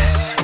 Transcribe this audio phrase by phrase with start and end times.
[0.06, 0.43] Yes.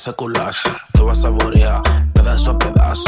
[0.00, 0.70] ese culazo.
[0.92, 1.82] Te vas a saborear
[2.14, 3.02] pedazo a pedazo.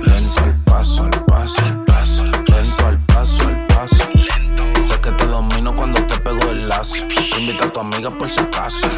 [0.00, 1.62] Lento al paso, al paso.
[1.86, 2.24] paso, al paso.
[2.24, 4.04] Lento al paso, al paso.
[4.14, 4.62] Lento.
[4.80, 6.94] Sé que te domino cuando te pego el lazo.
[7.36, 8.88] invita a tu amiga por si acaso.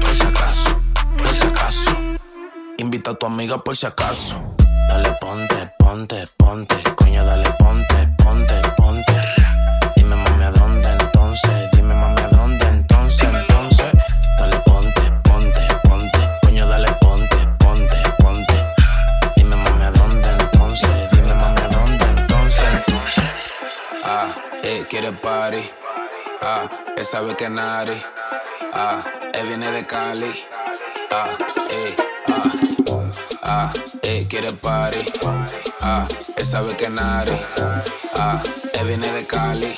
[0.00, 0.80] Por si acaso.
[1.18, 1.90] Por si acaso.
[2.78, 4.36] Invita a tu amiga por si acaso.
[4.88, 6.76] Dale ponte, ponte, ponte.
[6.94, 9.39] Coño, dale ponte, ponte, ponte.
[26.42, 28.00] Ah, él sabe que nadie.
[28.72, 29.02] Ah,
[29.34, 30.30] él viene de Cali.
[31.12, 31.30] Ah,
[31.70, 31.96] eh,
[32.28, 32.92] ah.
[33.42, 34.98] Ah, él eh, quiere party.
[35.80, 36.06] Ah,
[36.36, 37.36] él sabe que nadie.
[38.14, 38.40] Ah,
[38.80, 39.74] él viene de Cali.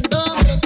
[0.02, 0.63] Don't make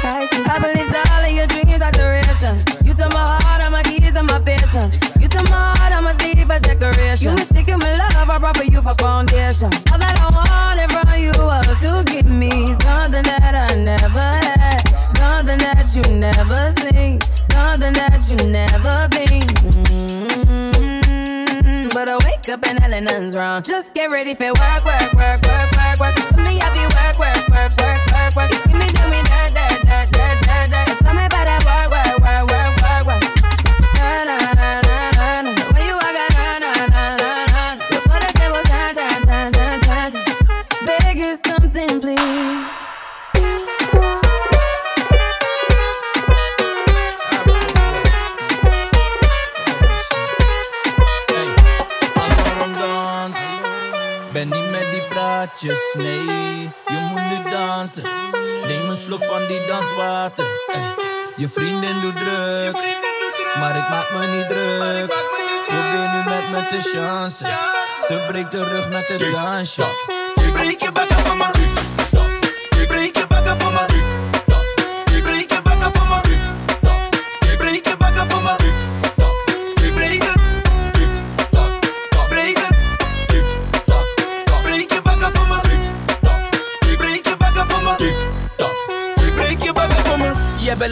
[0.00, 0.30] crisis.
[0.48, 2.54] I that all of your dreams are duration.
[2.86, 4.86] You took my heart, all my keys, and my passion.
[5.20, 7.28] You took my heart, all my sleep for decoration.
[7.28, 9.70] You mistaken my love, I brought for you for foundation.
[9.92, 12.48] All that I wanted from you was to give me
[12.86, 14.78] something that I never had,
[15.18, 17.20] something that you never seen,
[17.52, 19.42] something that you never been.
[19.66, 21.88] Mm-hmm.
[21.94, 23.62] But I wake up and all nothing's wrong.
[23.62, 26.16] Just get ready for work, work, work, work, work, work.
[26.18, 28.50] You see me, I be work, work, work, work, work, work.
[28.52, 28.87] You see me.
[55.96, 58.02] Nee, je moet nu dansen
[58.66, 60.80] Neem een slok van die danswater eh,
[61.36, 62.72] Je vrienden doet druk
[63.58, 65.06] Maar ik maak me niet druk
[65.64, 67.44] Probeer nu met me te chance
[68.08, 69.84] Ze breekt de rug met een dansje
[70.34, 71.36] Breek je de van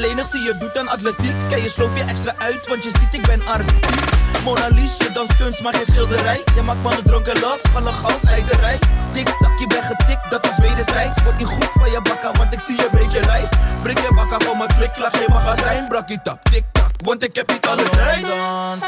[0.02, 1.34] ben zie je doet aan atletiek.
[1.48, 4.10] Kijk, je sloof je extra uit, want je ziet, ik ben artiest.
[4.44, 6.40] Mona Lisa, je danst kunst, maar geen schilderij.
[6.54, 8.78] Je maakt mannen dronken laf, van een gasleiderij.
[9.12, 11.22] Tik tak, je bent getikt, dat is wederzijds.
[11.22, 13.48] Wordt niet goed van je bakka, want ik zie je breed je lijf.
[13.82, 15.88] Breng je bakka van mijn klik, laat geen magazijn.
[15.88, 18.22] Brak je tap, tik tak, want ik heb niet alle tijd.
[18.26, 18.84] Dans,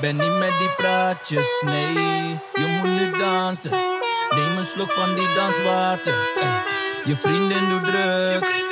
[0.00, 1.94] ben niet met die praatjes, nee.
[2.54, 3.70] Je moet nu dansen,
[4.30, 6.14] neem een slok van die danswater.
[7.04, 8.65] Je vrienden doet druk.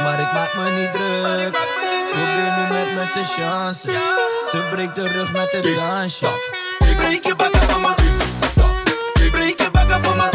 [0.00, 1.50] Maar ik maak me niet druk.
[2.10, 3.90] Probeer nu met met de chance.
[4.50, 6.26] Ze breekt de rug met een dansje.
[6.78, 7.94] Ik breek je bakken van mijn
[9.26, 10.30] Ik breek je bakken van mijn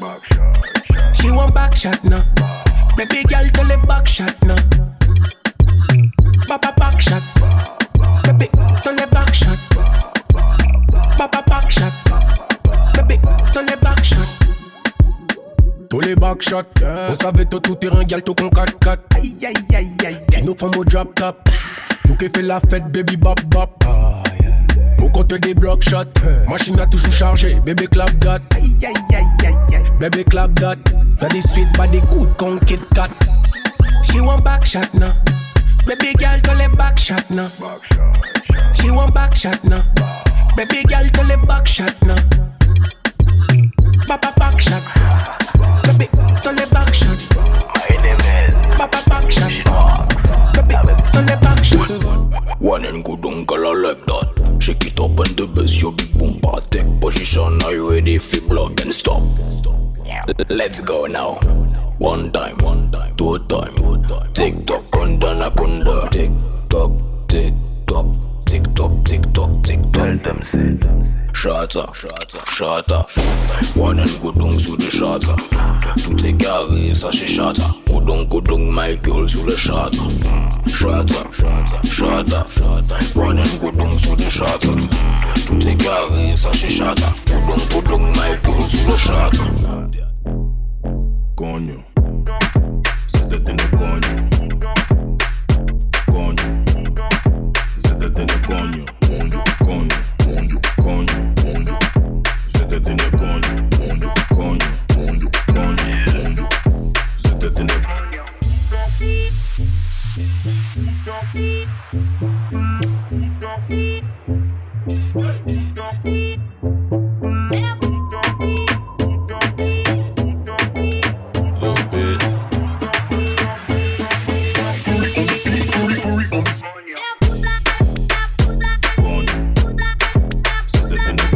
[0.00, 0.16] now.
[1.12, 2.22] She want back shot now.
[2.96, 4.56] Baby girl tell it back shot now.
[6.48, 7.22] Papa back shot.
[8.24, 8.46] Baby
[8.82, 9.58] tell it back shot.
[11.16, 11.92] Papa back shot.
[12.94, 13.18] Baby
[13.52, 14.26] tell it back shot.
[15.88, 17.06] Tous les backshots, yeah.
[17.10, 20.56] on savait tout tout terrain, gal tout con 4-4 Aïe aïe aïe aïe C'est nos
[20.56, 21.48] femmes au drop top
[22.08, 24.50] Nous qui fait la fête, baby bop bop ah, yeah.
[24.98, 26.44] Mon compte des block shots, yeah.
[26.50, 30.78] machine a toujours chargé, bébé clap Aïe Aïe aïe aïe aïe Baby clap that.
[31.18, 33.10] Body sweet, body good, come Kit Kat.
[34.04, 35.14] She want back shot now.
[35.86, 37.48] Baby girl, tell him back shot now.
[38.74, 39.80] She want back shot now.
[40.54, 42.16] Baby girl, tell him back shot now.
[44.06, 44.84] Papa back shot.
[45.86, 46.06] Baby,
[46.44, 47.20] tell him back shot.
[48.76, 49.54] Papa back shot.
[50.54, 51.90] Baby, tell him back shot.
[52.60, 54.25] One and go down, girl, I like that.
[54.66, 57.62] Shake it up and the bass, your big boom party position.
[57.62, 58.18] Are you ready?
[58.18, 59.22] Fi block and stop.
[60.48, 61.34] Let's go now.
[61.98, 64.32] One time, one time, two time, two time.
[64.32, 66.10] Tick tock, kunda na kunda.
[66.10, 66.32] Tick
[66.68, 66.90] tock,
[67.28, 67.52] tick
[67.86, 68.06] tock,
[68.50, 69.92] tick tock, tick tock, tick tock.
[70.02, 70.85] Tell them say
[71.46, 73.76] shata, shata, shata.
[73.76, 75.36] One and go down sous le shata.
[76.02, 77.62] Tout est carré, ça c'est shata.
[77.86, 80.02] Go down, go down, my girl the le shata.
[80.66, 81.22] Shata,
[81.84, 83.16] shata, shata.
[83.16, 84.70] One and go down sous le shata.
[85.46, 87.14] Tout est carré, ça c'est shata.
[87.26, 90.02] Go down, go down, my girl the le shata.
[91.36, 91.84] Cogno.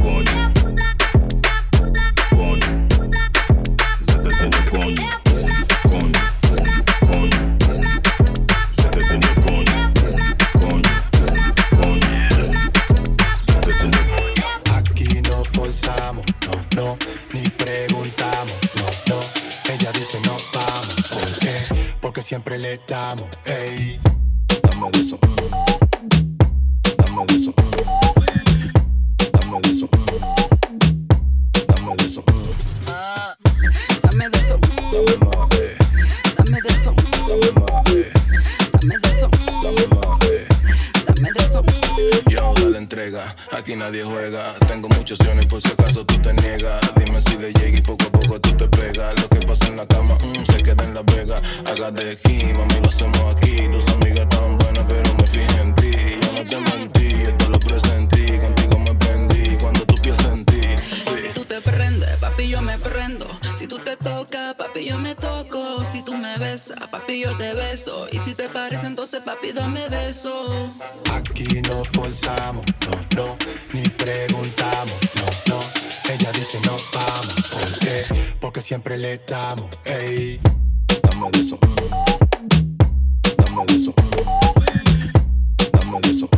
[0.00, 0.29] back
[51.92, 53.56] de aquí, mami, lo hacemos aquí.
[53.70, 55.90] Tus amigas tan buenas, pero me fijé en ti.
[56.25, 58.26] Yo no te mentí, esto lo presentí.
[58.38, 63.26] Contigo me prendí cuando tú piensas en Si tú te prendes, papi, yo me prendo.
[63.56, 65.85] Si tú te tocas, papi, yo me toco.
[65.85, 68.06] Si tú me besas, papi, yo te beso.
[68.12, 70.70] Y si te parece, entonces, papi, dame beso.
[71.12, 73.37] Aquí no forzamos, no, no,
[73.73, 74.94] ni preguntamos,
[75.47, 75.61] no, no.
[76.11, 78.04] Ella dice no vamos, ¿por qué?
[78.40, 80.40] Porque siempre le damos, ey.
[81.21, 81.59] Dame de eso.
[83.45, 83.95] Dame de eso.
[85.85, 86.31] Dame de eso.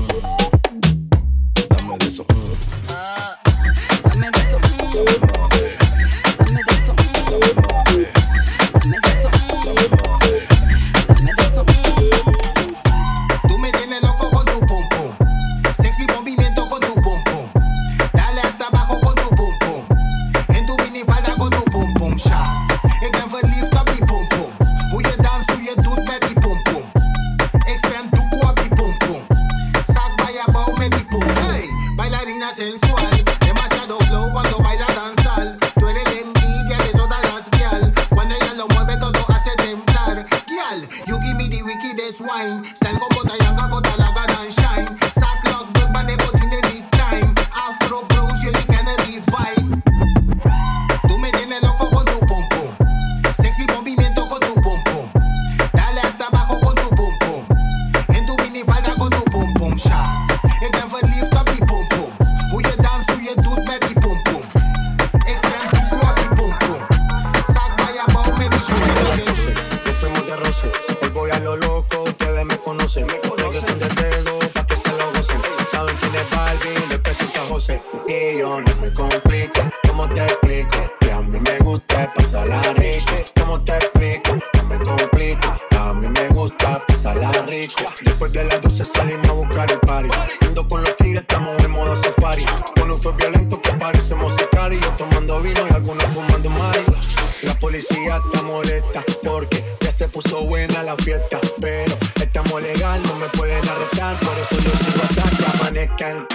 [102.61, 106.27] legal, no me pueden arrestar, por eso yo sigo hasta que amanezcan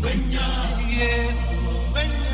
[0.00, 0.46] Venga,
[1.94, 2.31] venga.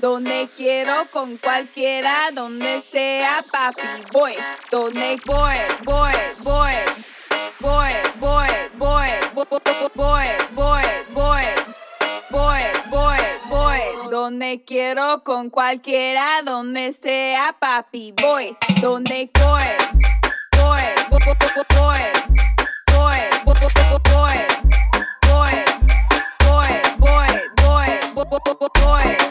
[0.00, 3.82] Donde quiero con cualquiera, donde sea, papi,
[4.12, 4.32] voy.
[4.70, 5.54] Donde voy,
[5.84, 6.72] voy, voy.
[7.60, 9.40] Voy, voy, voy, voy,
[9.94, 10.82] voy, voy,
[12.32, 13.80] voy, voy, voy,
[14.10, 18.56] Donde quiero con cualquiera, donde sea, papi, voy.
[18.80, 19.62] Donde voy,
[20.58, 21.36] voy, voy, voy,
[22.96, 23.56] voy, voy,
[25.30, 25.60] voy,
[28.14, 29.21] voy, voy, voy, voy.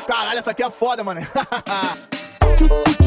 [0.07, 1.21] Caralho, essa aqui é foda, mano.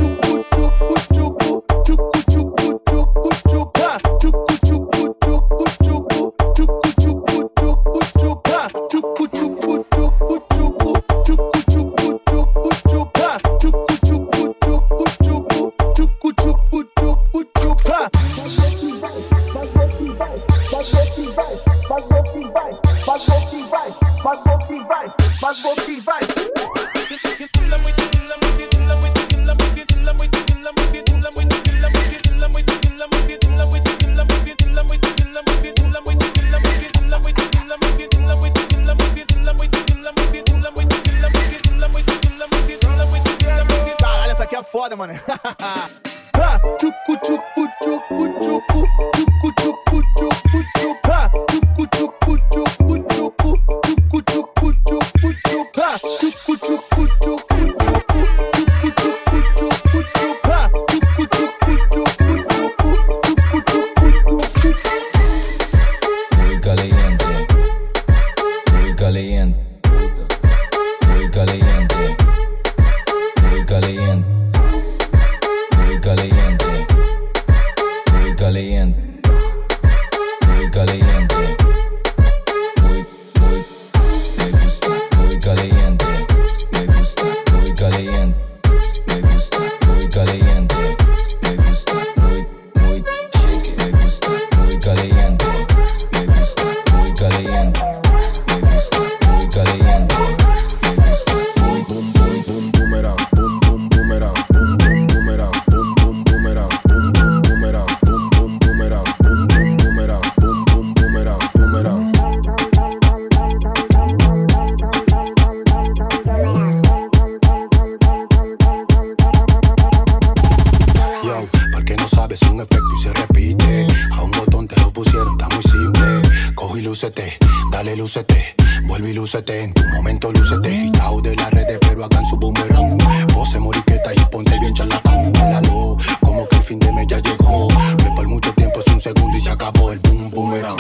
[121.73, 123.87] Porque no sabes, un efecto y se repite.
[124.13, 126.53] A un botón te lo pusieron, está muy simple.
[126.55, 127.39] Coge y lúcete,
[127.71, 128.55] dale lúcete.
[128.85, 130.69] Vuelve y lúcete, en tu momento lúcete.
[130.93, 132.99] Quitado de las redes, pero hagan su boomerang.
[133.33, 135.33] Pose moriqueta y ponte bien charlatán.
[135.33, 137.69] lado como que el fin de mes ya llegó.
[138.05, 140.77] Me por mucho tiempo, es un segundo y se acabó el boom boomerang.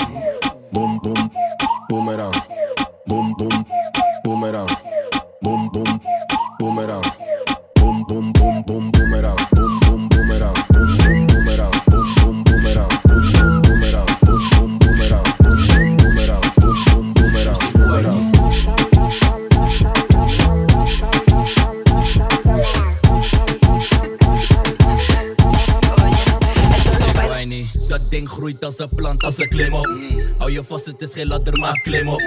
[27.88, 29.90] Dat ding groeit als een plant, als een klim op.
[30.38, 32.22] Hou je vast, het is geen ladder, maar klim op.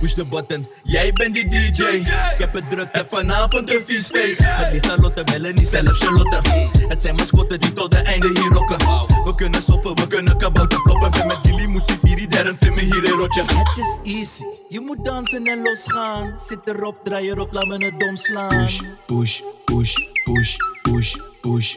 [0.00, 1.82] Push the button, jij bent die DJ.
[1.82, 2.08] Ik
[2.38, 4.40] heb het druk, heb vanavond een vies feest.
[4.42, 6.40] Het is Charlotte, niet zelf Charlotte.
[6.88, 8.78] Het zijn mascotten die tot de einde hier rocken.
[9.24, 11.10] We kunnen soppen, we kunnen kabouter kloppen.
[11.10, 12.26] Ben met Gilly, Moussipiri,
[12.60, 13.42] vind me hier een Rotje.
[13.46, 16.34] Het is easy, je moet dansen en losgaan.
[16.48, 18.56] Zit erop, draai erop, laat me het dom slaan.
[18.64, 21.76] Push, push, push, push, push, push.